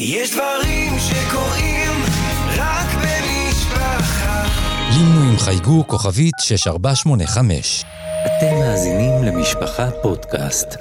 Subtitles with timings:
[0.00, 1.90] יש דברים שקורים
[2.56, 4.44] רק במשפחה.
[4.92, 7.84] לינו עם חייגו כוכבית 6485.
[8.26, 10.76] אתם מאזינים למשפחה פודקאסט.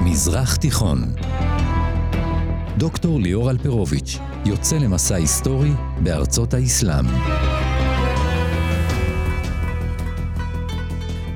[0.00, 1.12] מזרח תיכון
[2.76, 5.72] דוקטור ליאור אלפרוביץ' יוצא למסע היסטורי
[6.02, 7.06] בארצות האסלאם.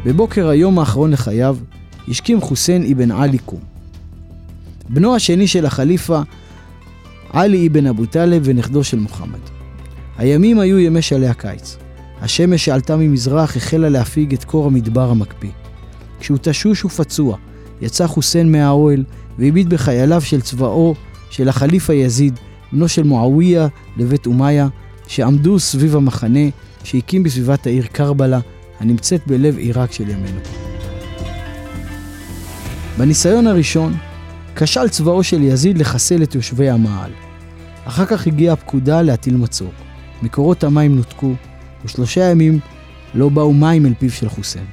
[0.04, 1.56] בבוקר היום האחרון לחייו,
[2.08, 3.60] השכים חוסיין אבן עלי קום.
[4.88, 6.20] בנו השני של החליפה,
[7.30, 9.38] עלי אבן אבו טלב ונכדו של מוחמד.
[10.18, 11.76] הימים היו ימי שלהי הקיץ.
[12.20, 15.50] השמש שעלתה ממזרח החלה להפיג את קור המדבר המקפיא.
[16.20, 17.36] כשהוא תשוש ופצוע,
[17.80, 19.04] יצא חוסיין מהאוהל
[19.38, 20.94] והביט בחייליו של צבאו
[21.30, 22.38] של החליפה יזיד,
[22.72, 24.68] בנו של מועאוויה לבית אומיה,
[25.06, 26.48] שעמדו סביב המחנה
[26.84, 28.40] שהקים בסביבת העיר קרבלה,
[28.80, 30.40] הנמצאת בלב עיראק של ימינו.
[32.98, 33.94] בניסיון הראשון,
[34.56, 37.10] כשל צבאו של יזיד לחסל את יושבי המעל.
[37.84, 39.72] אחר כך הגיעה הפקודה להטיל מצור.
[40.22, 41.34] מקורות המים נותקו,
[41.84, 42.60] ושלושה ימים
[43.14, 44.64] לא באו מים אל פיו של חוסיין.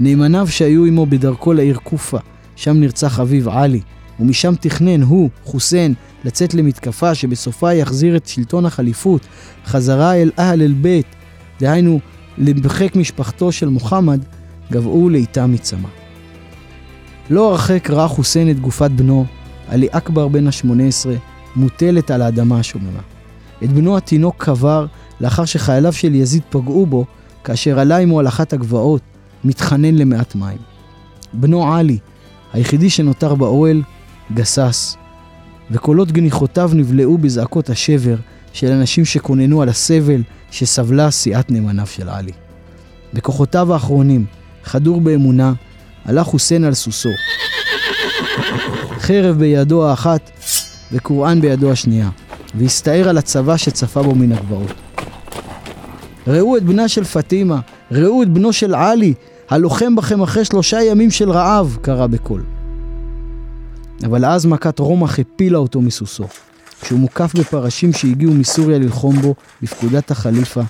[0.00, 2.18] נאמניו שהיו עמו בדרכו לעיר קופה,
[2.56, 3.80] שם נרצח אביו עלי,
[4.20, 5.94] ומשם תכנן הוא, חוסיין,
[6.24, 9.26] לצאת למתקפה שבסופה יחזיר את שלטון החליפות
[9.66, 11.06] חזרה אל אהל אל בית,
[11.60, 12.00] דהיינו
[12.38, 14.20] למחק משפחתו של מוחמד,
[14.72, 15.88] גבעו לאיתה מצמא.
[17.30, 19.26] לא הרחק ראה חוסיין את גופת בנו,
[19.68, 21.08] עלי אכבר בן ה-18,
[21.56, 23.00] מוטלת על האדמה השוממה.
[23.64, 24.86] את בנו התינוק קבר
[25.20, 27.04] לאחר שחייליו של יזיד פגעו בו,
[27.44, 29.02] כאשר עלה עמו על אחת הגבעות,
[29.44, 30.58] מתחנן למעט מים.
[31.32, 31.98] בנו עלי,
[32.52, 33.82] היחידי שנותר באוהל,
[34.34, 34.96] גסס,
[35.70, 38.16] וקולות גניחותיו נבלעו בזעקות השבר
[38.52, 40.22] של אנשים שכוננו על הסבל
[40.54, 42.32] שסבלה סיעת נאמניו של עלי.
[43.14, 44.24] בכוחותיו האחרונים,
[44.64, 45.52] חדור באמונה,
[46.04, 47.08] הלך חוסיין על סוסו.
[48.98, 50.30] חרב בידו האחת
[50.92, 52.10] וקוראן בידו השנייה,
[52.54, 54.72] והסתער על הצבא שצפה בו מן הגבעות.
[56.26, 57.60] ראו את בנה של פטימה,
[57.90, 59.14] ראו את בנו של עלי,
[59.50, 62.44] הלוחם בכם אחרי שלושה ימים של רעב, קרא בקול.
[64.04, 66.24] אבל אז מכת רומח הפילה אותו מסוסו.
[66.84, 70.60] כשהוא מוקף בפרשים שהגיעו מסוריה ללחום בו, בפקודת החליפה,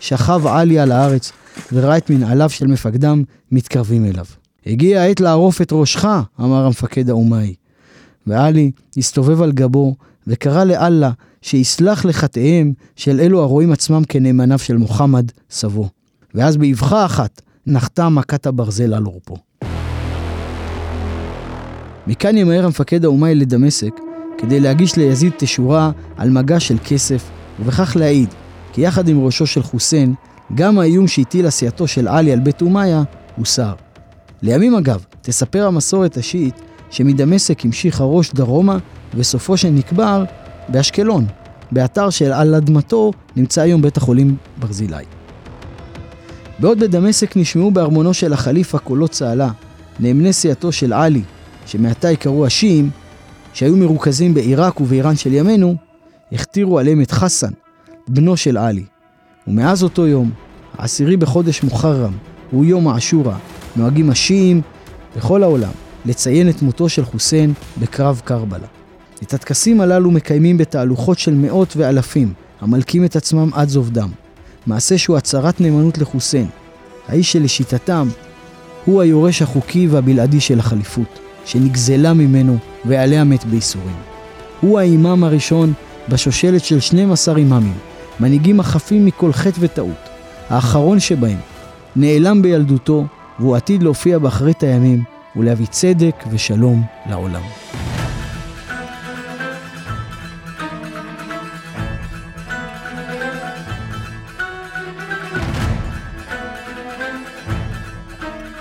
[0.00, 1.32] שכב עלי על הארץ
[1.72, 3.22] וראה את מנהליו של מפקדם
[3.52, 4.24] מתקרבים אליו.
[4.66, 6.04] הגיע העת לערוף את ראשך,
[6.40, 7.54] אמר המפקד האומאי.
[8.26, 9.94] ועלי הסתובב על גבו
[10.26, 11.10] וקרא לאללה
[11.42, 15.88] שיסלח לחטאיהם של אלו הרואים עצמם כנאמניו של מוחמד, סבו.
[16.34, 19.36] ואז באבחה אחת נחתה מכת הברזל על עורפו.
[22.06, 24.09] מכאן ימהר המפקד האומאי לדמשק
[24.40, 27.30] כדי להגיש ליזיד תשורה על מגע של כסף,
[27.60, 28.28] ובכך להעיד
[28.72, 30.14] כי יחד עם ראשו של חוסיין,
[30.54, 33.02] גם האיום שהטיל עשייתו של עלי על בית אומיה
[33.36, 33.72] הוסר.
[34.42, 38.78] לימים אגב, תספר המסורת השיעית שמדמשק המשיך הראש דרומה
[39.14, 40.24] וסופו שנקבר
[40.68, 41.26] באשקלון,
[41.72, 45.04] באתר שעל אדמתו נמצא היום בית החולים ברזילי.
[46.58, 49.50] בעוד בדמשק נשמעו בארמונו של החליפה קולות צהלה,
[50.00, 51.22] נאמני סיעתו של עלי,
[51.66, 52.90] שמעתה יקראו השיעים,
[53.52, 55.76] שהיו מרוכזים בעיראק ובאיראן של ימינו,
[56.32, 57.50] הכתירו עליהם את חסן,
[58.08, 58.84] בנו של עלי.
[59.46, 60.30] ומאז אותו יום,
[60.78, 62.12] העשירי בחודש מוחרם,
[62.50, 63.38] הוא יום האשורה,
[63.76, 64.60] נוהגים השיעים
[65.16, 65.72] בכל העולם
[66.04, 68.66] לציין את מותו של חוסיין בקרב קרבלה.
[69.22, 74.10] את הטקסים הללו מקיימים בתהלוכות של מאות ואלפים, המלקים את עצמם עד זוב דם.
[74.66, 76.46] מעשה שהוא הצהרת נאמנות לחוסיין,
[77.08, 78.08] האיש שלשיטתם
[78.84, 83.96] הוא היורש החוקי והבלעדי של החליפות, שנגזלה ממנו ועליה מת בייסורים.
[84.60, 85.72] הוא האימאם הראשון
[86.08, 87.74] בשושלת של 12 אימאמים,
[88.20, 90.08] מנהיגים החפים מכל חטא וטעות.
[90.50, 91.38] האחרון שבהם
[91.96, 93.06] נעלם בילדותו
[93.38, 95.02] והוא עתיד להופיע באחרית הימים
[95.36, 97.42] ולהביא צדק ושלום לעולם.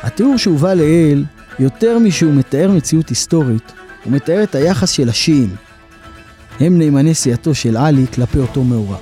[0.03, 1.25] התיאור שהובא לעיל,
[1.59, 3.71] יותר משהוא מתאר מציאות היסטורית,
[4.03, 5.55] הוא מתאר את היחס של השיעים.
[6.59, 8.97] הם נאמני סיעתו של עלי כלפי אותו מאורע.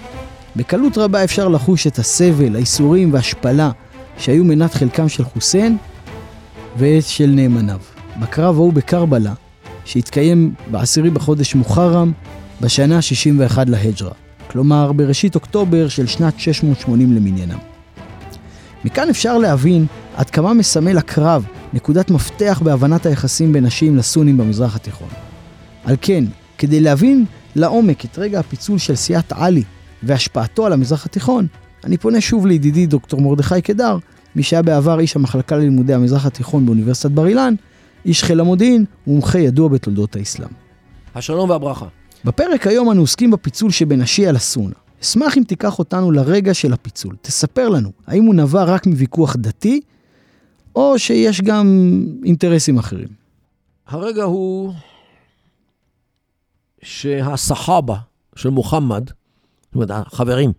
[0.55, 3.71] בקלות רבה אפשר לחוש את הסבל, האיסורים וההשפלה
[4.17, 5.77] שהיו מנת חלקם של חוסיין
[6.77, 7.79] ושל נאמניו.
[8.19, 9.33] בקרב ההוא בקרבלה,
[9.85, 12.11] שהתקיים בעשירי בחודש מוחרם
[12.61, 14.11] בשנה ה-61 להג'רה,
[14.51, 17.57] כלומר בראשית אוקטובר של שנת 680 למניינם.
[18.85, 24.75] מכאן אפשר להבין עד כמה מסמל הקרב נקודת מפתח בהבנת היחסים בין השיעים לסונים במזרח
[24.75, 25.09] התיכון.
[25.83, 26.23] על כן,
[26.57, 27.25] כדי להבין
[27.55, 29.63] לעומק את רגע הפיצול של סיעת עלי
[30.03, 31.47] והשפעתו על המזרח התיכון,
[31.83, 33.97] אני פונה שוב לידידי דוקטור מרדכי קדר,
[34.35, 37.53] מי שהיה בעבר איש המחלקה ללימודי המזרח התיכון באוניברסיטת בר אילן,
[38.05, 40.49] איש חיל המודיעין ומומחה ידוע בתולדות האסלאם.
[41.15, 41.85] השלום והברכה.
[42.25, 44.73] בפרק היום אנו עוסקים בפיצול שבין השיעה לסונה.
[45.03, 47.15] אשמח אם תיקח אותנו לרגע של הפיצול.
[47.21, 49.81] תספר לנו, האם הוא נבע רק מוויכוח דתי,
[50.77, 51.67] או שיש גם
[52.25, 53.07] אינטרסים אחרים?
[53.87, 54.73] הרגע הוא
[56.83, 57.97] שהסחאבה
[58.35, 60.53] של מוחמד, זאת אומרת, החברים,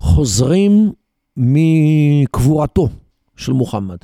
[0.00, 0.92] חוזרים
[1.36, 2.88] מקבורתו
[3.36, 3.96] של מוחמד.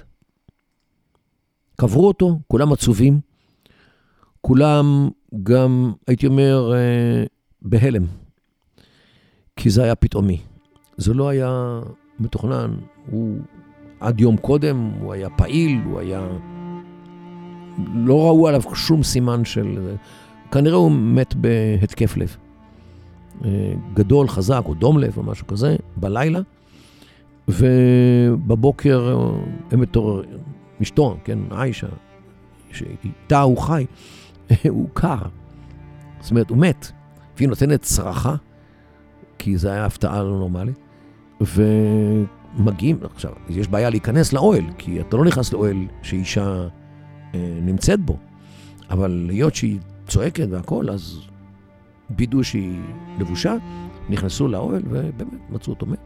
[1.76, 3.20] קברו אותו, כולם עצובים,
[4.40, 5.08] כולם
[5.42, 7.24] גם, הייתי אומר, אה,
[7.62, 8.04] בהלם,
[9.56, 10.40] כי זה היה פתאומי.
[10.96, 11.80] זה לא היה
[12.18, 12.74] מתוכנן,
[13.10, 13.40] הוא
[14.00, 16.28] עד יום קודם, הוא היה פעיל, הוא היה...
[17.94, 19.96] לא ראו עליו שום סימן של...
[20.52, 22.36] כנראה הוא מת בהתקף לב.
[23.44, 26.40] אה, גדול, חזק, או דום לב, או משהו כזה, בלילה.
[27.48, 30.30] ובבוקר אה, הם מתעוררים,
[30.82, 31.86] אשתו, כן, עיישה,
[32.72, 33.86] שאיתה הוא חי,
[34.68, 35.22] הוא קר.
[36.20, 36.92] זאת אומרת, הוא מת.
[37.36, 38.34] והיא נותנת צרחה,
[39.38, 40.78] כי זו הייתה הפתעה לא נורמלית.
[42.56, 46.68] ומגיעים, עכשיו, יש בעיה להיכנס לאוהל, כי אתה לא נכנס לאוהל שאישה
[47.34, 48.16] אה, נמצאת בו.
[48.90, 51.20] אבל היות שהיא צועקת והכול, אז
[52.18, 52.80] וידאו שהיא
[53.18, 53.54] לבושה,
[54.08, 55.98] נכנסו לאוהל ובאמת מצאו אותו מת.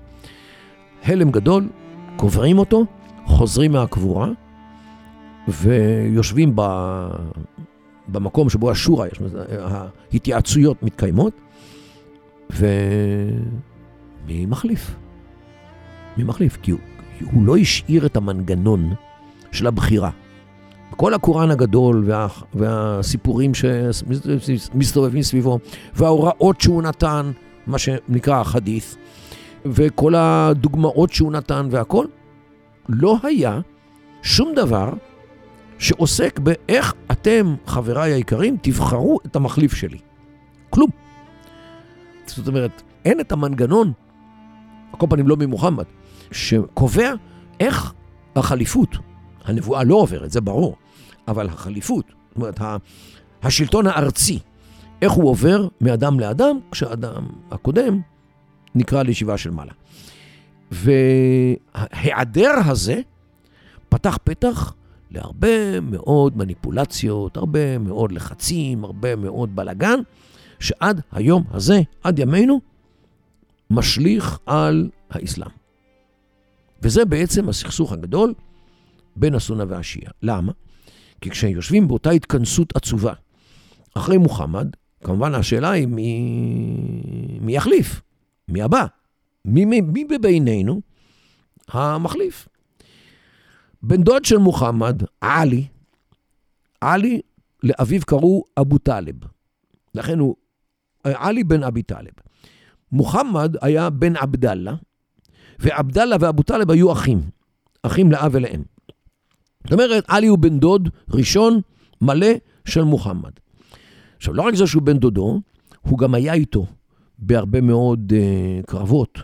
[1.04, 1.68] הלם גדול,
[2.16, 2.84] קוברים אותו,
[3.24, 4.28] חוזרים מהקבורה
[5.48, 6.62] ויושבים ב...
[8.08, 9.06] במקום שבו השורה,
[10.12, 11.32] ההתייעצויות מתקיימות,
[12.50, 14.96] ומי מחליף?
[16.16, 16.58] מי מחליף?
[16.62, 16.80] כי הוא,
[17.32, 18.94] הוא לא השאיר את המנגנון
[19.52, 20.10] של הבחירה.
[20.96, 25.58] כל הקוראן הגדול וה, והסיפורים שמסתובבים סביבו,
[25.94, 27.30] וההוראות שהוא נתן,
[27.66, 28.96] מה שנקרא החדית',
[29.64, 32.06] וכל הדוגמאות שהוא נתן והכל,
[32.88, 33.60] לא היה
[34.22, 34.92] שום דבר
[35.78, 39.98] שעוסק באיך אתם, חבריי היקרים, תבחרו את המחליף שלי.
[40.70, 40.90] כלום.
[42.26, 43.92] זאת אומרת, אין את המנגנון,
[44.92, 45.84] על כל פנים לא ממוחמד,
[46.32, 47.12] שקובע
[47.60, 47.92] איך
[48.36, 48.96] החליפות,
[49.44, 50.76] הנבואה לא עוברת, זה ברור,
[51.28, 52.60] אבל החליפות, זאת אומרת,
[53.42, 54.38] השלטון הארצי,
[55.02, 58.00] איך הוא עובר מאדם לאדם, כשאדם הקודם
[58.74, 59.72] נקרא לישיבה של מעלה.
[60.70, 63.00] וההיעדר הזה
[63.88, 64.74] פתח פתח
[65.10, 69.98] להרבה מאוד מניפולציות, הרבה מאוד לחצים, הרבה מאוד בלגן,
[70.58, 72.60] שעד היום הזה, עד ימינו,
[73.70, 75.63] משליך על האסלאם.
[76.84, 78.34] וזה בעצם הסכסוך הגדול
[79.16, 80.12] בין הסונה והשיעה.
[80.22, 80.52] למה?
[81.20, 83.12] כי כשיושבים באותה התכנסות עצובה
[83.94, 84.68] אחרי מוחמד,
[85.04, 86.18] כמובן השאלה היא מי,
[87.40, 88.02] מי יחליף,
[88.48, 88.86] מי הבא,
[89.44, 90.80] מי, מי, מי בבינינו
[91.68, 92.48] המחליף.
[93.82, 95.66] בן דוד של מוחמד, עלי,
[96.80, 97.20] עלי,
[97.62, 99.14] לאביו קראו אבו טלב.
[99.94, 100.36] לכן הוא
[101.04, 102.12] עלי בן אבי טלב.
[102.92, 104.74] מוחמד היה בן עבדאללה,
[105.58, 107.20] ועבדאללה ואבו טלב היו אחים,
[107.82, 108.62] אחים לאב ולאם.
[109.64, 111.60] זאת אומרת, עלי הוא בן דוד ראשון
[112.00, 112.32] מלא
[112.64, 113.30] של מוחמד.
[114.16, 115.40] עכשיו, לא רק זה שהוא בן דודו,
[115.80, 116.66] הוא גם היה איתו
[117.18, 119.18] בהרבה מאוד uh, קרבות,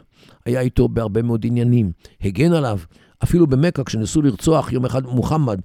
[0.47, 2.79] היה איתו בהרבה מאוד עניינים, הגן עליו,
[3.23, 5.60] אפילו במכה, כשניסו לרצוח יום אחד מוחמד,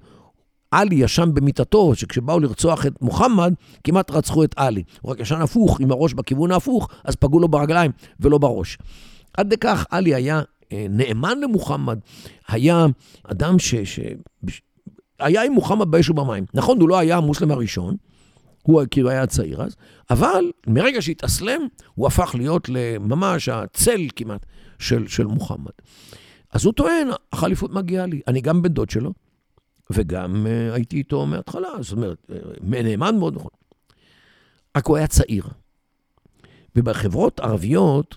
[0.70, 3.54] עלי ישן במיטתו, שכשבאו לרצוח את מוחמד,
[3.84, 4.82] כמעט רצחו את עלי.
[5.00, 8.78] הוא רק ישן הפוך, עם הראש בכיוון ההפוך, אז פגעו לו ברגליים ולא בראש.
[9.36, 10.42] עד לכך עלי היה אה,
[10.72, 11.98] נאמן למוחמד,
[12.48, 12.86] היה
[13.24, 13.74] אדם ש...
[13.74, 14.00] ש...
[15.18, 16.44] היה עם מוחמד באש ובמים.
[16.54, 17.96] נכון, הוא לא היה המוסלם הראשון,
[18.62, 19.76] הוא כאילו היה צעיר אז,
[20.10, 21.60] אבל מרגע שהתאסלם,
[21.94, 22.68] הוא הפך להיות
[23.00, 24.46] ממש הצל כמעט
[24.78, 25.72] של, של מוחמד.
[26.52, 28.20] אז הוא טוען, החליפות מגיעה לי.
[28.28, 29.12] אני גם בן דוד שלו,
[29.90, 33.50] וגם uh, הייתי איתו מההתחלה, זאת אומרת, uh, נאמן מאוד נכון.
[34.76, 35.44] רק הוא היה צעיר.
[36.76, 38.16] ובחברות ערביות,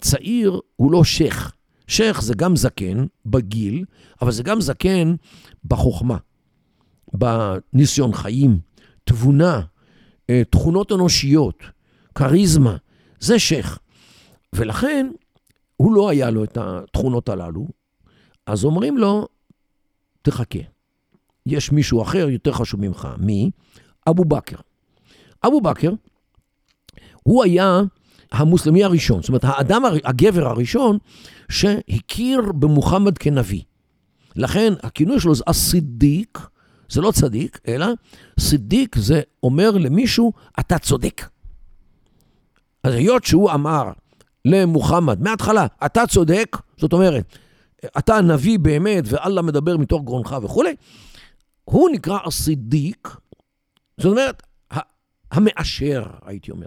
[0.00, 1.52] צעיר הוא לא שייח.
[1.92, 3.84] שייח זה גם זקן בגיל,
[4.22, 5.14] אבל זה גם זקן
[5.64, 6.16] בחוכמה,
[7.14, 8.60] בניסיון חיים,
[9.04, 9.60] תבונה,
[10.30, 11.62] אה, תכונות אנושיות,
[12.14, 12.76] כריזמה,
[13.20, 13.78] זה שייח.
[14.52, 15.10] ולכן,
[15.76, 17.68] הוא לא היה לו את התכונות הללו,
[18.46, 19.28] אז אומרים לו,
[20.22, 20.58] תחכה.
[21.46, 23.08] יש מישהו אחר יותר חשוב ממך.
[23.18, 23.50] מי?
[24.10, 24.56] אבו בכר.
[25.46, 25.92] אבו בכר,
[27.22, 27.80] הוא היה
[28.32, 30.98] המוסלמי הראשון, זאת אומרת, האדם, הגבר הראשון,
[31.48, 33.62] שהכיר במוחמד כנביא.
[34.36, 36.38] לכן הכינוי שלו זה הסידיק,
[36.88, 37.86] זה לא צדיק, אלא
[38.40, 41.28] סידיק זה אומר למישהו, אתה צודק.
[42.84, 43.92] אז היות שהוא אמר,
[44.44, 47.38] למוחמד מההתחלה, אתה צודק, זאת אומרת,
[47.98, 50.74] אתה נביא באמת ואללה מדבר מתוך גרונך וכולי,
[51.64, 53.08] הוא נקרא הסידיק,
[53.98, 54.42] זאת אומרת,
[55.32, 56.66] המאשר, הייתי אומר,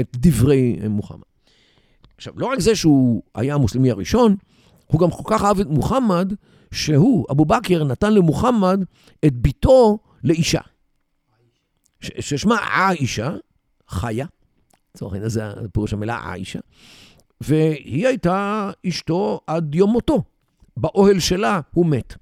[0.00, 1.20] את דברי מוחמד.
[2.16, 4.36] עכשיו, לא רק זה שהוא היה המוסלמי הראשון,
[4.86, 6.32] הוא גם כל כך אהב את מוחמד,
[6.72, 8.84] שהוא, אבו בכר, נתן למוחמד
[9.26, 10.60] את ביתו לאישה.
[12.00, 13.30] ששמה עאישה,
[13.88, 14.26] חיה,
[14.94, 16.58] לצורך העניין זה פירוש המילה עאישה,
[17.40, 20.22] והיא הייתה אשתו עד יום מותו.
[20.76, 22.14] באוהל שלה הוא מת.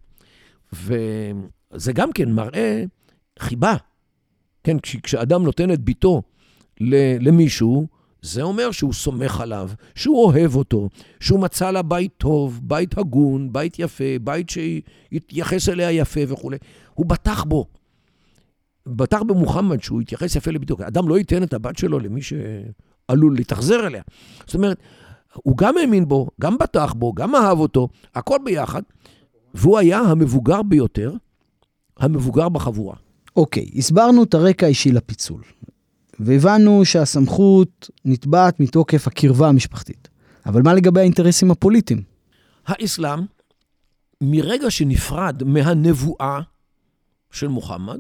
[0.72, 2.84] וזה גם כן מראה
[3.38, 3.76] חיבה.
[4.64, 6.22] כן, כשאדם נותן את ביתו
[7.20, 7.86] למישהו,
[8.22, 10.88] זה אומר שהוא סומך עליו, שהוא אוהב אותו,
[11.20, 16.56] שהוא מצא לה בית טוב, בית הגון, בית יפה, בית שיתייחס אליה יפה וכולי.
[16.94, 17.66] הוא בטח בו.
[18.86, 20.76] בטח במוחמד שהוא יתייחס יפה לביתו.
[20.86, 24.02] אדם לא ייתן את הבת שלו למי שעלול להתאכזר אליה.
[24.46, 24.78] זאת אומרת,
[25.34, 28.82] הוא גם האמין בו, גם בטח בו, גם אהב אותו, הכל ביחד,
[29.54, 31.14] והוא היה המבוגר ביותר,
[31.98, 32.96] המבוגר בחבורה.
[33.36, 35.42] אוקיי, הסברנו את הרקע האישי לפיצול.
[36.20, 40.08] והבנו שהסמכות נתבעת מתוקף הקרבה המשפחתית.
[40.46, 42.02] אבל מה לגבי האינטרסים הפוליטיים?
[42.66, 43.20] האסלאם,
[44.20, 46.40] מרגע שנפרד מהנבואה
[47.30, 47.98] של מוחמד,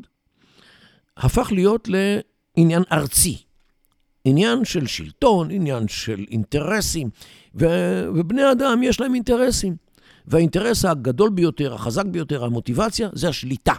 [1.16, 3.36] הפך להיות לעניין ארצי.
[4.24, 7.10] עניין של שלטון, עניין של אינטרסים,
[7.54, 9.76] ו- ובני אדם יש להם אינטרסים.
[10.26, 13.72] והאינטרס הגדול ביותר, החזק ביותר, המוטיבציה, זה השליטה.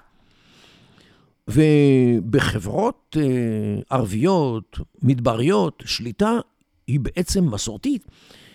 [1.50, 6.40] ובחברות אה, ערביות, מדבריות, שליטה
[6.88, 8.06] היא בעצם מסורתית,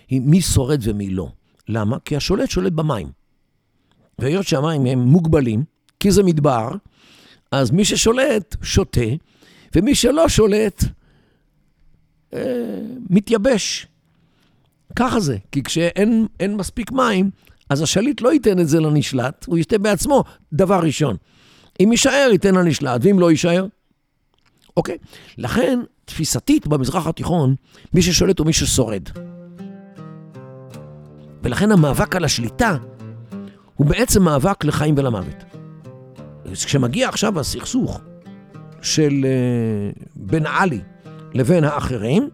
[0.09, 1.29] היא מי שורד ומי לא.
[1.69, 1.97] למה?
[2.05, 3.09] כי השולט שולט במים.
[4.19, 5.65] והיות שהמים הם מוגבלים,
[6.01, 6.69] כי זה מדבר,
[7.53, 9.01] אז מי ששולט, שותה,
[9.75, 10.85] ומי שלא שולט,
[12.35, 13.87] אה, מתייבש.
[14.97, 17.31] ככה זה, כי כשאין מספיק מים,
[17.71, 21.17] אז השליט לא ייתן את זה לנשלט, הוא ישתה בעצמו, דבר ראשון.
[21.81, 23.67] אם יישאר, ייתן לנשלט, ואם לא יישאר,
[24.77, 24.99] אוקיי?
[25.39, 27.55] לכן, תפיסתית במזרח התיכון,
[27.95, 29.03] מי ששולט הוא מי ששורד.
[31.43, 32.77] ולכן המאבק על השליטה
[33.75, 35.45] הוא בעצם מאבק לחיים ולמוות.
[36.53, 38.01] כשמגיע עכשיו הסכסוך
[38.83, 40.81] של uh, בין עלי
[41.35, 42.31] לבין האחרים,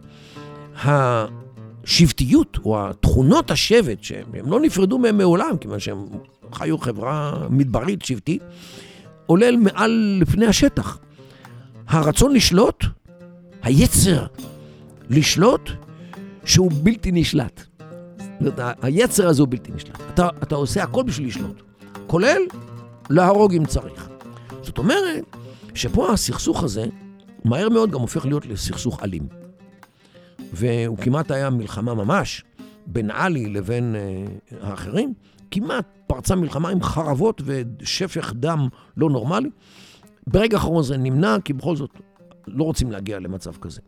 [0.75, 6.05] השבטיות או התכונות השבט, שהם לא נפרדו מהם מעולם, כיוון שהם
[6.53, 8.43] חיו חברה מדברית שבטית,
[9.31, 10.97] עולל מעל לפני השטח.
[11.87, 12.85] הרצון לשלוט,
[13.63, 14.25] היצר
[15.09, 15.69] לשלוט,
[16.45, 17.61] שהוא בלתי נשלט.
[18.17, 20.01] זאת אומרת, היצר הזה הוא בלתי נשלט.
[20.13, 21.61] אתה, אתה עושה הכל בשביל לשלוט,
[22.07, 22.41] כולל
[23.09, 24.09] להרוג אם צריך.
[24.61, 25.35] זאת אומרת,
[25.75, 26.85] שפה הסכסוך הזה,
[27.45, 29.27] מהר מאוד גם הופך להיות לסכסוך אלים.
[30.53, 32.43] והוא כמעט היה מלחמה ממש
[32.85, 35.13] בין עלי לבין uh, האחרים,
[35.51, 39.49] כמעט פרצה מלחמה עם חרבות ושפך דם לא נורמלי.
[40.27, 41.89] ברגע האחרון זה נמנע, כי בכל זאת
[42.47, 43.81] לא רוצים להגיע למצב כזה.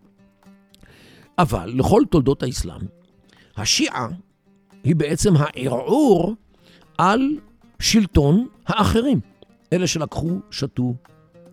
[1.37, 2.81] אבל לכל תולדות האסלאם,
[3.57, 4.07] השיעה
[4.83, 6.35] היא בעצם הערעור
[6.97, 7.37] על
[7.79, 9.19] שלטון האחרים,
[9.73, 10.93] אלה שלקחו, שתו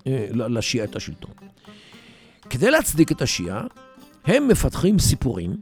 [0.06, 1.30] אה, לשיעה את השלטון.
[2.50, 3.64] כדי להצדיק את השיעה,
[4.24, 5.56] הם מפתחים סיפורים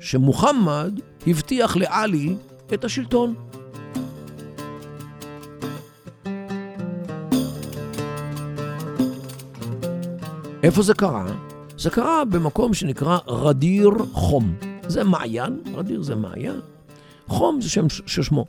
[0.00, 2.36] שמוחמד הבטיח לעלי
[2.74, 3.34] את השלטון.
[10.62, 11.26] איפה זה קרה?
[11.78, 14.54] זה קרה במקום שנקרא רדיר חום.
[14.86, 16.60] זה מעיין, רדיר זה מעיין,
[17.26, 18.46] חום זה שם ששמו.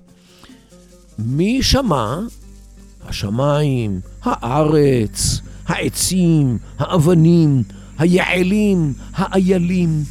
[1.20, 2.20] מי שמע?
[3.06, 7.64] השמיים, הארץ, העצים, האבנים,
[7.98, 10.04] היעלים, האיילים.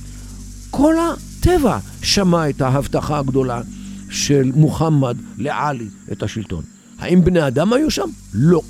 [0.71, 0.95] כל
[1.41, 3.61] הטבע שמע את ההבטחה הגדולה
[4.11, 6.65] של מוחמד לעלי את השלטון.
[6.99, 8.09] האם בני אדם היו שם?
[8.35, 8.63] לא.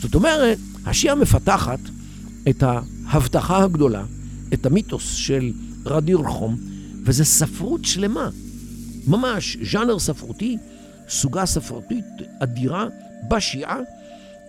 [0.00, 1.78] זאת אומרת, השיעה מפתחת
[2.48, 4.04] את ההבטחה הגדולה,
[4.54, 5.52] את המיתוס של
[5.86, 6.56] רדיר חום,
[7.04, 8.28] וזה ספרות שלמה.
[9.06, 10.56] ממש ז'אנר ספרותי,
[11.08, 12.04] סוגה ספרותית
[12.38, 12.86] אדירה
[13.28, 13.76] בשיעה,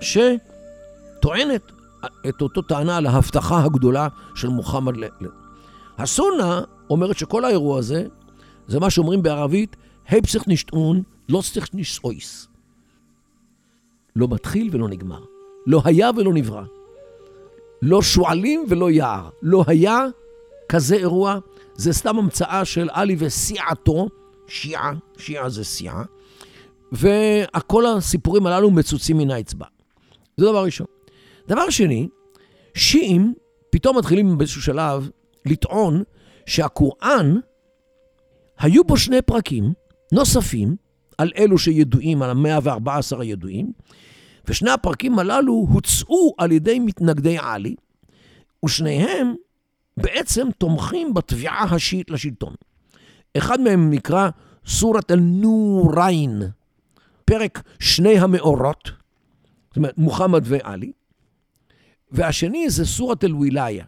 [0.01, 1.62] שטוענת
[2.29, 4.93] את אותו טענה על ההבטחה הגדולה של מוחמד.
[5.98, 8.05] הסונה אומרת שכל האירוע הזה,
[8.67, 9.75] זה מה שאומרים בערבית,
[10.08, 12.48] הפסך נשטעון, לא צריך נשאויס.
[14.15, 15.24] לא מתחיל ולא נגמר.
[15.67, 16.63] לא היה ולא נברא.
[17.81, 19.29] לא שועלים ולא יער.
[19.41, 20.05] לא היה
[20.69, 21.39] כזה אירוע,
[21.75, 24.08] זה סתם המצאה של עלי וסיעתו,
[24.48, 26.03] שיעה, שיעה זה סיעה,
[26.91, 29.65] וכל הסיפורים הללו מצוצים מן האצבע.
[30.38, 30.88] זה דבר ראשון.
[31.48, 32.10] דבר שני,
[32.74, 33.34] שיעים
[33.69, 35.10] פתאום מתחילים באיזשהו שלב
[35.46, 36.03] לטעון
[36.50, 37.36] שהקוראן,
[38.60, 39.74] היו בו שני פרקים
[40.12, 40.75] נוספים
[41.18, 43.72] על אלו שידועים, על המאה וארבע עשר הידועים,
[44.46, 47.75] ושני הפרקים הללו הוצאו על ידי מתנגדי עלי,
[48.65, 49.36] ושניהם
[49.98, 52.56] בעצם תומכים בתביעה השיעית לשלטון.
[53.38, 54.29] אחד מהם נקרא
[54.65, 56.41] סורת אל-נוריין,
[57.25, 58.91] פרק שני המאורות,
[59.68, 60.91] זאת אומרת, מוחמד ועלי,
[62.12, 63.86] והשני זה סורת אל-וילאיה,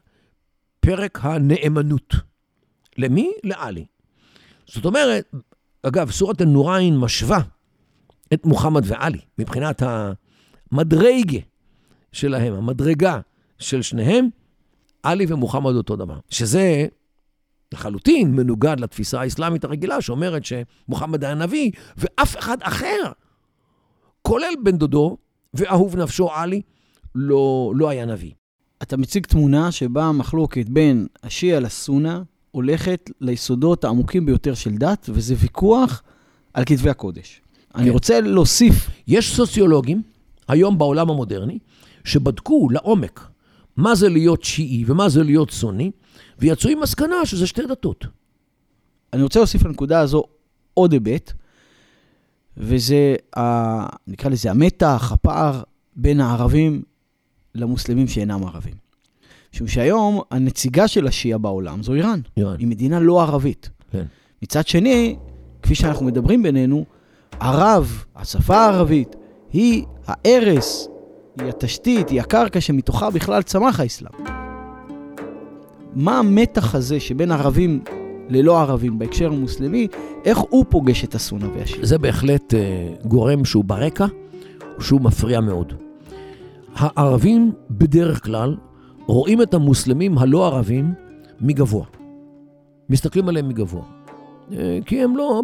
[0.80, 2.31] פרק הנאמנות.
[2.98, 3.32] למי?
[3.44, 3.86] לעלי.
[4.68, 5.32] זאת אומרת,
[5.84, 7.42] אגב, סורת אל-נוריין משווה
[8.34, 9.84] את מוחמד ועלי, מבחינת
[10.72, 11.40] המדרגה
[12.12, 13.20] שלהם, המדרגה
[13.60, 14.30] של שניהם,
[15.04, 16.20] עלי ומוחמד אותו דבר.
[16.30, 16.88] שזה
[17.74, 23.12] לחלוטין מנוגד לתפיסה האסלאמית הרגילה, שאומרת שמוחמד היה נביא, ואף אחד אחר,
[24.22, 25.18] כולל בן דודו
[25.54, 26.62] ואהוב נפשו עלי,
[27.16, 28.32] לא, לא היה נביא.
[28.84, 32.22] אתה מציג תמונה שבה המחלוקת בין השיעה לסונה
[32.52, 36.04] הולכת ליסודות העמוקים ביותר של דת, וזה ויכוח
[36.54, 37.42] על כתבי הקודש.
[37.76, 37.92] אני כן.
[37.92, 40.02] רוצה להוסיף, יש סוציולוגים,
[40.48, 41.60] היום בעולם המודרני,
[42.04, 43.28] שבדקו לעומק
[43.78, 45.92] מה זה להיות שיעי ומה זה להיות סוני,
[46.40, 48.06] ויצאו עם מסקנה שזה שתי דתות.
[49.14, 50.24] אני רוצה להוסיף לנקודה הזו
[50.74, 51.34] עוד היבט,
[52.58, 53.42] וזה, ה,
[54.08, 55.64] נקרא לזה המתח, הפער
[55.96, 56.82] בין הערבים
[57.56, 58.81] למוסלמים שאינם ערבים.
[59.54, 62.20] משום שהיום הנציגה של השיעה בעולם זו איראן.
[62.38, 62.56] איראן.
[62.60, 63.70] היא מדינה לא ערבית.
[63.92, 64.04] כן.
[64.44, 65.16] מצד שני,
[65.62, 66.86] כפי שאנחנו מדברים בינינו,
[67.40, 69.16] ערב, השפה הערבית,
[69.54, 70.88] היא הערש,
[71.40, 74.14] היא התשתית, היא הקרקע שמתוכה בכלל צמח האסלאם.
[75.96, 77.84] מה המתח הזה שבין ערבים
[78.30, 79.88] ללא ערבים בהקשר המוסלמי,
[80.26, 81.86] איך הוא פוגש את הסונה והשיעה?
[81.86, 82.60] זה בהחלט אה,
[83.06, 84.06] גורם שהוא ברקע,
[84.80, 85.74] שהוא מפריע מאוד.
[86.76, 88.56] הערבים בדרך כלל
[89.12, 90.94] רואים את המוסלמים הלא ערבים
[91.42, 91.86] מגבוה.
[92.90, 93.84] מסתכלים עליהם מגבוה.
[94.54, 95.42] אה, כי הם לא,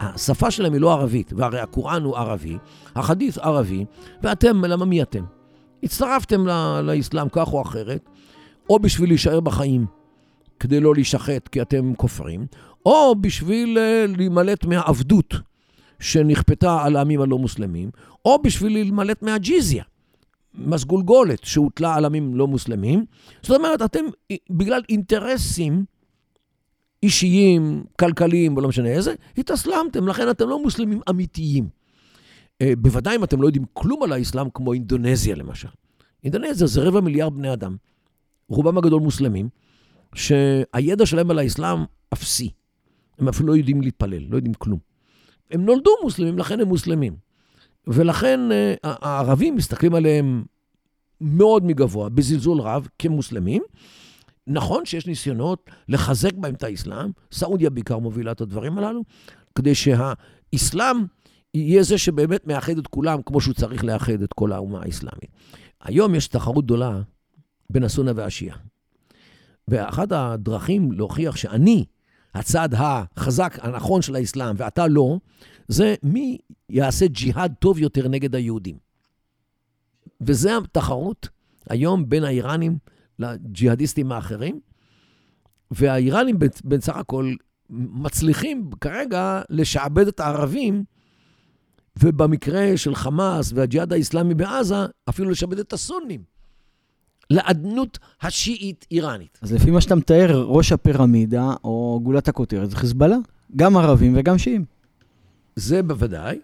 [0.00, 2.56] השפה שלהם היא לא ערבית, והרי הקוראן הוא ערבי,
[2.94, 3.84] החדית' ערבי,
[4.22, 5.24] ואתם, למה מי אתם?
[5.82, 8.08] הצטרפתם ל- לאסלאם כך או אחרת,
[8.70, 9.86] או בשביל להישאר בחיים,
[10.60, 12.46] כדי לא להישחט כי אתם כופרים,
[12.86, 15.34] או בשביל אה, להימלט מהעבדות
[16.00, 17.90] שנכפתה על העמים הלא מוסלמים,
[18.24, 19.84] או בשביל להימלט מהג'יזיה,
[20.54, 23.04] מס גולגולת שהוטלה על עמים לא מוסלמים.
[23.42, 25.84] זאת אומרת, אתם, אה, בגלל אינטרסים
[27.02, 31.68] אישיים, כלכליים, ולא משנה איזה, התאסלמתם, לכן אתם לא מוסלמים אמיתיים.
[32.62, 35.68] אה, בוודאי אם אתם לא יודעים כלום על האסלאם, כמו אינדונזיה למשל.
[36.24, 37.76] אינדונזיה זה רבע מיליארד בני אדם,
[38.48, 39.48] רובם הגדול מוסלמים,
[40.14, 41.78] שהידע שלהם על האסלאם
[42.12, 42.50] אפסי.
[43.18, 44.78] הם אפילו לא יודעים להתפלל, לא יודעים כלום.
[45.50, 47.16] הם נולדו מוסלמים, לכן הם מוסלמים.
[47.86, 50.44] ולכן אה, הערבים מסתכלים עליהם
[51.20, 53.62] מאוד מגבוה, בזלזול רב, כמוסלמים.
[54.46, 59.02] נכון שיש ניסיונות לחזק בהם את האסלאם, סעודיה בעיקר מובילה את הדברים הללו,
[59.54, 60.96] כדי שהאסלאם
[61.54, 65.30] יהיה זה שבאמת מאחד את כולם כמו שהוא צריך לאחד את כל האומה האסלאמית.
[65.80, 67.00] היום יש תחרות גדולה
[67.70, 68.56] בין הסונה והשיעה.
[69.68, 71.84] ואחת הדרכים להוכיח שאני
[72.34, 75.18] הצד החזק, הנכון של האסלאם, ואתה לא,
[75.68, 78.76] זה מי יעשה ג'יהאד טוב יותר נגד היהודים.
[80.20, 81.28] וזה התחרות
[81.70, 82.78] היום בין האיראנים
[83.18, 84.60] לג'יהאדיסטים האחרים,
[85.70, 87.34] והאיראנים בסך הכל
[87.70, 90.84] מצליחים כרגע לשעבד את הערבים,
[92.02, 96.22] ובמקרה של חמאס והג'יהאד האיסלאמי בעזה, אפילו לשעבד את הסונים.
[97.30, 99.38] לאדנות השיעית-איראנית.
[99.42, 103.16] אז לפי מה שאתה מתאר, ראש הפירמידה, או גולת הכותרת, זה חיזבאללה.
[103.56, 104.64] גם ערבים וגם שיעים.
[105.56, 106.38] זה בוודאי.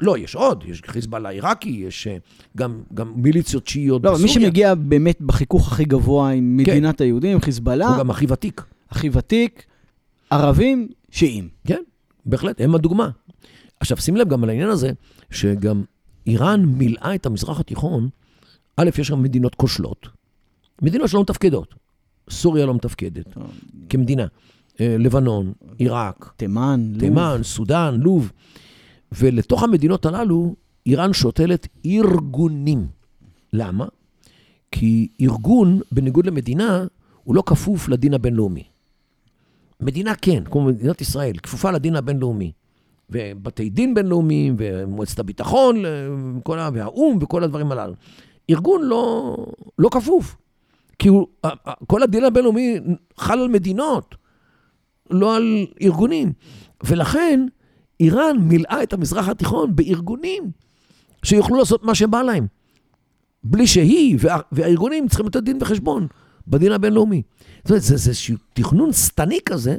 [0.00, 2.16] לא, יש עוד, יש חיזבאללה עיראקי, יש אה,
[2.56, 4.26] גם, גם מיליציות שיעיות לא, בסוריה.
[4.26, 8.64] מי שמגיע באמת בחיכוך הכי גבוה עם מדינת היהודים, חיזבאללה, הוא גם הכי ותיק.
[8.90, 9.64] הכי ותיק,
[10.30, 11.48] ערבים, שיעים.
[11.66, 11.82] כן,
[12.26, 13.10] בהחלט, הם הדוגמה.
[13.80, 14.90] עכשיו, שים לב גם על העניין הזה,
[15.30, 15.82] שגם
[16.26, 18.08] איראן מילאה את המזרח התיכון,
[18.76, 20.08] א', יש שם מדינות כושלות,
[20.82, 21.74] מדינות שלא מתפקדות.
[22.30, 23.36] סוריה לא מתפקדת
[23.88, 24.26] כמדינה.
[24.80, 27.00] אה, לבנון, עיראק, תימן, לוב.
[27.00, 28.32] תימן, סודאן, לוב.
[29.12, 30.54] ולתוך המדינות הללו,
[30.86, 32.86] איראן שותלת ארגונים.
[33.52, 33.86] למה?
[34.72, 36.84] כי ארגון, בניגוד למדינה,
[37.24, 38.62] הוא לא כפוף לדין הבינלאומי.
[39.80, 42.52] מדינה כן, כמו מדינת ישראל, כפופה לדין הבינלאומי.
[43.10, 45.82] ובתי דין בינלאומיים, ומועצת הביטחון,
[46.38, 47.92] וכל ה- והאו"ם, וכל הדברים הללו.
[48.50, 49.36] ארגון לא,
[49.78, 50.36] לא כפוף.
[50.98, 51.26] כי הוא,
[51.86, 52.76] כל הדין הבינלאומי
[53.18, 54.14] חל על מדינות,
[55.10, 56.32] לא על ארגונים.
[56.84, 57.46] ולכן,
[58.00, 60.50] איראן מילאה את המזרח התיכון בארגונים
[61.22, 62.46] שיוכלו לעשות מה שבא להם.
[63.44, 66.06] בלי שהיא וה, והארגונים צריכים לתת דין וחשבון
[66.48, 67.22] בדין הבינלאומי.
[67.58, 69.78] זאת אומרת, זה איזשהו תכנון שטני כזה,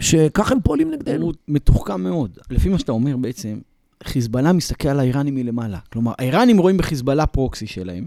[0.00, 1.24] שככה הם פועלים נגדנו.
[1.24, 2.38] הוא מתוחכם מאוד.
[2.50, 3.58] לפי מה שאתה אומר בעצם,
[4.04, 5.78] חיזבאללה מסתכל על האיראנים מלמעלה.
[5.92, 8.06] כלומר, האיראנים רואים בחיזבאללה פרוקסי שלהם,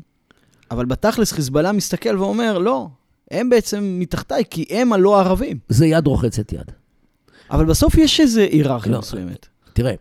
[0.71, 2.89] אבל בתכלס חיזבאללה מסתכל ואומר, לא,
[3.31, 5.57] הם בעצם מתחתיי, כי הם הלא ערבים.
[5.69, 6.71] זה יד רוחצת יד.
[7.51, 8.99] אבל בסוף יש איזו היררכיה לא.
[8.99, 9.47] מסוימת.
[9.73, 9.93] תראה,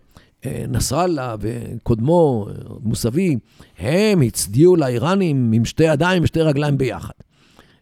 [0.46, 2.48] אה, נסראללה וקודמו,
[2.82, 3.36] מוסאווי,
[3.78, 7.12] הם הצדיעו לאיראנים עם שתי ידיים ושתי רגליים ביחד.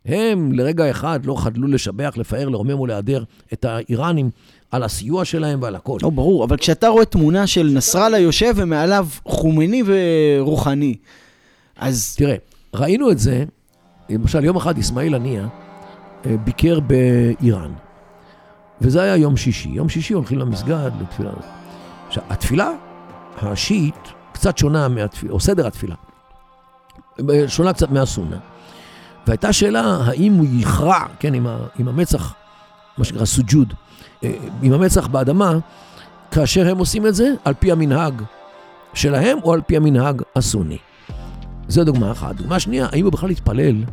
[0.05, 4.31] הם לרגע אחד לא חדלו לשבח, לפאר, לרומם ולהדר את האיראנים
[4.71, 5.99] על הסיוע שלהם ועל הכל.
[6.03, 10.97] לא, ברור, אבל כשאתה רואה תמונה של נסראללה יושב ומעליו חומני ורוחני,
[11.77, 12.37] אז תראה,
[12.75, 13.45] ראינו את זה,
[14.09, 15.47] למשל, יום אחד אסמאעיל הנייה
[16.27, 17.73] אה, ביקר באיראן,
[18.81, 19.69] וזה היה יום שישי.
[19.69, 21.31] יום שישי הולכים למסגד לתפילה.
[22.07, 22.71] עכשיו, התפילה
[23.43, 25.95] השיעית קצת שונה מהתפילה, או סדר התפילה,
[27.47, 28.37] שונה קצת מהסונה.
[29.27, 32.35] והייתה שאלה האם הוא יכרע, כן, עם, ה, עם המצח,
[32.99, 33.75] מה שנקרא סוג'וד,
[34.25, 35.53] אה, עם המצח באדמה,
[36.31, 38.23] כאשר הם עושים את זה, על פי המנהג
[38.95, 40.79] שלהם או על פי המנהג הסוני.
[41.69, 42.35] זו דוגמה אחת.
[42.37, 43.85] דוגמה שנייה, האם הוא בכלל התפלל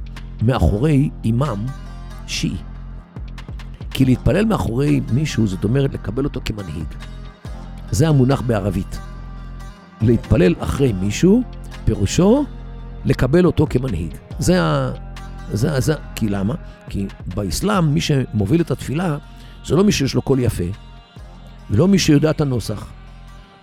[0.42, 1.66] מאחורי אימאם
[2.28, 2.58] שיעי.
[3.92, 6.88] כי להתפלל מאחורי מישהו, זאת אומרת לקבל אותו כמנהיג.
[7.92, 9.00] זה המונח בערבית.
[10.02, 11.44] להתפלל אחרי מישהו,
[11.86, 12.46] פירושו
[13.06, 14.14] לקבל אותו כמנהיג.
[14.40, 14.92] זה ה...
[15.52, 16.54] זה, זה, כי למה?
[16.90, 19.18] כי באסלאם מי שמוביל את התפילה
[19.66, 20.64] זה לא מי שיש לו קול יפה,
[21.70, 22.88] ולא מי שיודע את הנוסח,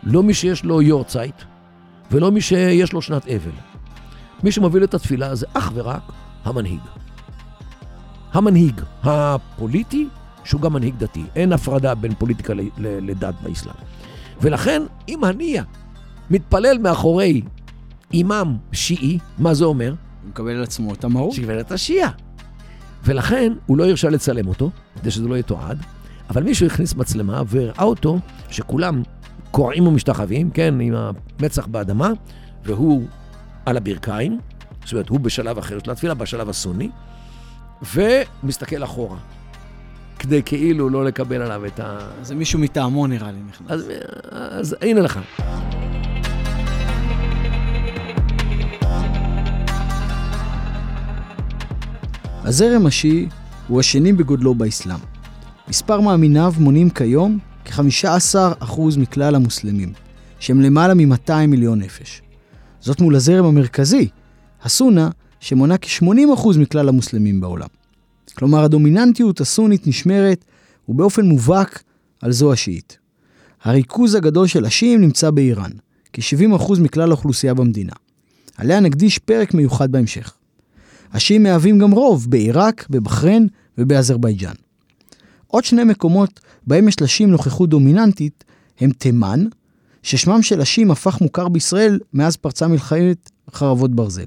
[0.02, 1.34] לא מי שיש לו יורצייט,
[2.10, 3.71] ולא מי שיש לו שנת אבל.
[4.42, 6.02] מי שמוביל את התפילה זה אך ורק
[6.44, 6.80] המנהיג.
[8.32, 10.08] המנהיג הפוליטי,
[10.44, 11.24] שהוא גם מנהיג דתי.
[11.36, 13.74] אין הפרדה בין פוליטיקה לדת באסלאם.
[14.40, 15.64] ולכן, אם הנייה
[16.30, 17.42] מתפלל מאחורי
[18.12, 19.94] אימאם שיעי, מה זה אומר?
[20.22, 21.32] הוא מקבל על עצמו את המהות.
[21.32, 22.10] שקיבל את השיעה.
[23.04, 25.82] ולכן הוא לא הרשה לצלם אותו, כדי שזה לא יתועד,
[26.30, 28.18] אבל מישהו הכניס מצלמה והראה אותו
[28.50, 29.02] שכולם
[29.50, 32.10] קורעים ומשתחווים, כן, עם המצח באדמה,
[32.64, 33.06] והוא
[33.66, 34.38] על הברכיים,
[34.84, 36.90] זאת אומרת, הוא בשלב אחר של התפילה, בשלב הסוני,
[37.94, 39.16] ומסתכל אחורה,
[40.18, 41.98] כדי כאילו לא לקבל עליו את ה...
[42.22, 43.70] זה מישהו מטעמו נראה לי נכנס.
[43.70, 43.90] אז,
[44.30, 45.20] אז הנה לך.
[52.44, 53.28] הזרם השיעי
[53.68, 54.98] הוא השני בגודלו באסלאם.
[55.68, 59.92] מספר מאמיניו מונים כיום כ-15% מכלל המוסלמים,
[60.38, 62.22] שהם למעלה מ-200 מיליון נפש.
[62.82, 64.08] זאת מול הזרם המרכזי,
[64.62, 67.68] הסונה, שמונה כ-80% מכלל המוסלמים בעולם.
[68.34, 70.44] כלומר, הדומיננטיות הסונית נשמרת,
[70.88, 71.82] ובאופן מובהק
[72.22, 72.98] על זו השיעית.
[73.62, 75.70] הריכוז הגדול של השיעים נמצא באיראן,
[76.12, 77.92] כ-70% מכלל האוכלוסייה במדינה.
[78.56, 80.34] עליה נקדיש פרק מיוחד בהמשך.
[81.12, 84.54] השיעים מהווים גם רוב בעיראק, בבחריין ובאזרבייג'אן.
[85.46, 88.44] עוד שני מקומות בהם יש לשיעים נוכחות דומיננטית
[88.80, 89.44] הם תימן,
[90.02, 94.26] ששמם של השיעים הפך מוכר בישראל מאז פרצה מלחמת חרבות ברזל.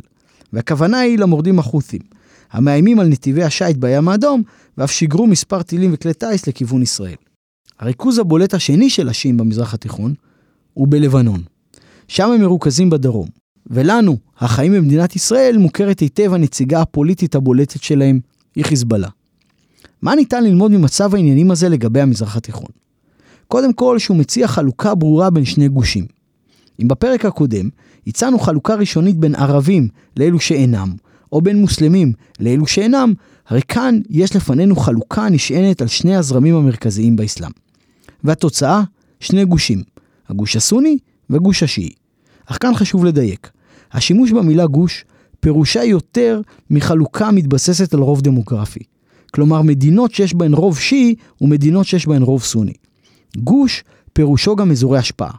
[0.54, 2.02] והכוונה היא למורדים החות'ים,
[2.52, 4.44] המאיימים על נתיבי השיט בים האדום,
[4.78, 7.16] ואף שיגרו מספר טילים וכלי טיס לכיוון ישראל.
[7.80, 10.14] הריכוז הבולט השני של השיעים במזרח התיכון
[10.74, 11.44] הוא בלבנון.
[12.08, 13.28] שם הם מרוכזים בדרום.
[13.68, 18.20] ולנו, החיים במדינת ישראל, מוכרת היטב הנציגה הפוליטית הבולטת שלהם,
[18.56, 19.08] היא חיזבאללה.
[20.02, 22.70] מה ניתן ללמוד ממצב העניינים הזה לגבי המזרח התיכון?
[23.56, 26.06] קודם כל, שהוא מציע חלוקה ברורה בין שני גושים.
[26.82, 27.70] אם בפרק הקודם
[28.08, 29.88] הצענו חלוקה ראשונית בין ערבים
[30.18, 30.94] לאלו שאינם,
[31.32, 33.14] או בין מוסלמים לאלו שאינם,
[33.48, 37.52] הרי כאן יש לפנינו חלוקה נשענת על שני הזרמים המרכזיים באסלאם.
[38.24, 38.84] והתוצאה,
[39.20, 39.84] שני גושים,
[40.30, 40.98] הגוש הסוני
[41.30, 41.94] והגוש השיעי.
[42.46, 43.52] אך כאן חשוב לדייק,
[43.92, 45.06] השימוש במילה גוש
[45.40, 48.84] פירושה יותר מחלוקה מתבססת על רוב דמוגרפי.
[49.34, 52.74] כלומר, מדינות שיש בהן רוב שיעי ומדינות שיש בהן רוב סוני.
[53.38, 55.32] גוש פירושו גם אזורי השפעה.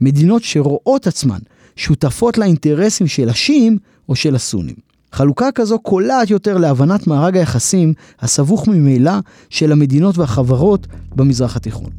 [0.00, 1.38] מדינות שרואות עצמן
[1.76, 3.78] שותפות לאינטרסים של השיעים
[4.08, 4.74] או של הסונים.
[5.12, 9.12] חלוקה כזו קולעת יותר להבנת מארג היחסים הסבוך ממילא
[9.50, 11.90] של המדינות והחברות במזרח התיכון.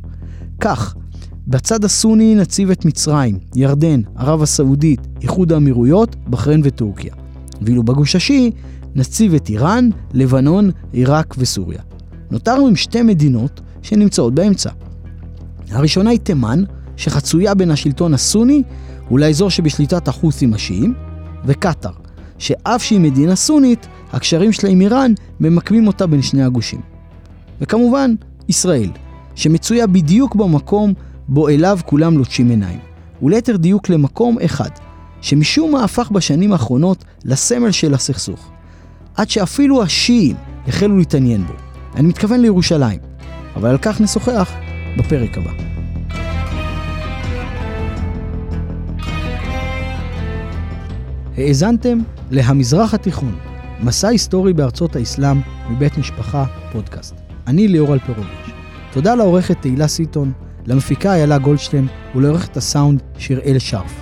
[0.60, 0.95] כך,
[1.47, 7.13] בצד הסוני נציב את מצרים, ירדן, ערב הסעודית, איחוד האמירויות, בחריין וטורקיה.
[7.62, 8.51] ואילו בגוש השיעי
[8.95, 11.81] נציב את איראן, לבנון, עיראק וסוריה.
[12.31, 14.69] נותרנו עם שתי מדינות שנמצאות באמצע.
[15.71, 16.63] הראשונה היא תימן,
[16.97, 18.63] שחצויה בין השלטון הסוני
[19.12, 20.93] ולאזור שבשליטת החות'ים השיעים,
[21.45, 21.91] וקטאר,
[22.38, 26.82] שאף שהיא מדינה סונית, הקשרים שלה עם איראן ממקמים אותה בין שני הגושים.
[27.62, 28.15] וכמובן,
[28.47, 28.89] ישראל,
[29.36, 30.93] שמצויה בדיוק במקום
[31.27, 32.80] בו אליו כולם לוטשים עיניים,
[33.21, 34.69] וליתר דיוק למקום אחד,
[35.21, 38.51] שמשום מה הפך בשנים האחרונות לסמל של הסכסוך.
[39.15, 40.36] עד שאפילו השיעים
[40.67, 41.53] החלו להתעניין בו.
[41.95, 42.99] אני מתכוון לירושלים,
[43.56, 44.51] אבל על כך נשוחח
[44.97, 45.51] בפרק הבא.
[51.38, 51.99] האזנתם
[52.31, 53.36] ל"המזרח התיכון",
[53.83, 57.15] מסע היסטורי בארצות האסלאם מבית משפחה פודקאסט.
[57.47, 58.51] אני ליאור אלפרוביץ'.
[58.91, 60.31] תודה לעורכת תהילה סיטון,
[60.65, 64.01] למפיקה איילה גולדשטיין ולעורכת הסאונד שיראל שרף.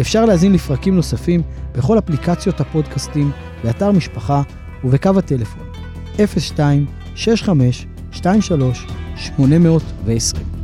[0.00, 3.30] אפשר להזין לפרקים נוספים בכל אפליקציות הפודקאסטים,
[3.64, 4.42] באתר משפחה
[4.84, 5.62] ובקו הטלפון
[6.16, 7.86] 02 65
[8.20, 10.55] 23 820